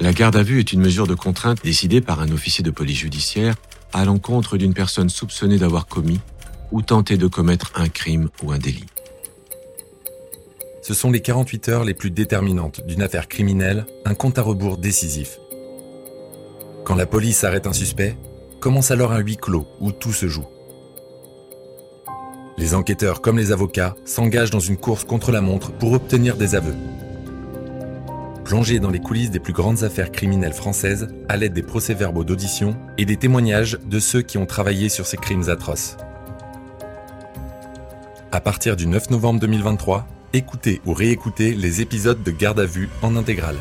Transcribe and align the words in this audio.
La 0.00 0.12
garde 0.12 0.36
à 0.36 0.44
vue 0.44 0.60
est 0.60 0.72
une 0.72 0.80
mesure 0.80 1.08
de 1.08 1.14
contrainte 1.14 1.58
décidée 1.64 2.00
par 2.00 2.20
un 2.20 2.30
officier 2.30 2.62
de 2.62 2.70
police 2.70 2.98
judiciaire 2.98 3.56
à 3.92 4.04
l'encontre 4.04 4.56
d'une 4.56 4.72
personne 4.72 5.08
soupçonnée 5.08 5.58
d'avoir 5.58 5.86
commis 5.86 6.20
ou 6.70 6.82
tenté 6.82 7.16
de 7.16 7.26
commettre 7.26 7.72
un 7.74 7.88
crime 7.88 8.28
ou 8.42 8.52
un 8.52 8.58
délit. 8.58 8.86
Ce 10.82 10.94
sont 10.94 11.10
les 11.10 11.20
48 11.20 11.68
heures 11.68 11.84
les 11.84 11.94
plus 11.94 12.10
déterminantes 12.10 12.86
d'une 12.86 13.02
affaire 13.02 13.26
criminelle, 13.26 13.86
un 14.04 14.14
compte 14.14 14.38
à 14.38 14.42
rebours 14.42 14.78
décisif. 14.78 15.38
Quand 16.84 16.94
la 16.94 17.06
police 17.06 17.42
arrête 17.42 17.66
un 17.66 17.72
suspect, 17.72 18.16
commence 18.60 18.92
alors 18.92 19.12
un 19.12 19.18
huis 19.18 19.36
clos 19.36 19.66
où 19.80 19.90
tout 19.90 20.12
se 20.12 20.28
joue. 20.28 20.46
Les 22.56 22.74
enquêteurs 22.74 23.20
comme 23.20 23.36
les 23.36 23.50
avocats 23.50 23.96
s'engagent 24.04 24.50
dans 24.50 24.60
une 24.60 24.76
course 24.76 25.04
contre 25.04 25.32
la 25.32 25.40
montre 25.40 25.72
pour 25.72 25.92
obtenir 25.92 26.36
des 26.36 26.54
aveux. 26.54 26.74
Plongés 28.48 28.80
dans 28.80 28.88
les 28.88 28.98
coulisses 28.98 29.30
des 29.30 29.40
plus 29.40 29.52
grandes 29.52 29.84
affaires 29.84 30.10
criminelles 30.10 30.54
françaises 30.54 31.08
à 31.28 31.36
l'aide 31.36 31.52
des 31.52 31.62
procès-verbaux 31.62 32.24
d'audition 32.24 32.78
et 32.96 33.04
des 33.04 33.18
témoignages 33.18 33.78
de 33.84 34.00
ceux 34.00 34.22
qui 34.22 34.38
ont 34.38 34.46
travaillé 34.46 34.88
sur 34.88 35.04
ces 35.04 35.18
crimes 35.18 35.50
atroces. 35.50 35.98
À 38.32 38.40
partir 38.40 38.74
du 38.74 38.86
9 38.86 39.10
novembre 39.10 39.38
2023, 39.40 40.06
écoutez 40.32 40.80
ou 40.86 40.94
réécoutez 40.94 41.52
les 41.52 41.82
épisodes 41.82 42.22
de 42.22 42.30
Garde 42.30 42.60
à 42.60 42.64
vue 42.64 42.88
en 43.02 43.16
intégrale. 43.16 43.58